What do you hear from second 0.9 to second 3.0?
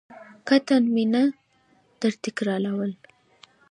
مې نه درتکراروله.